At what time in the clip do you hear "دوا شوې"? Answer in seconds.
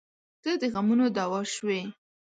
1.17-1.81